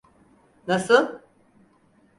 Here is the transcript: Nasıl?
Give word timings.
Nasıl? 0.67 1.19